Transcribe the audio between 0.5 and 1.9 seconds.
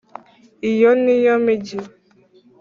iyo ni yo migi